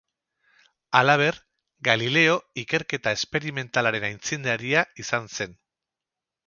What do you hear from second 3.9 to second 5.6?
aitzindaria izan zen.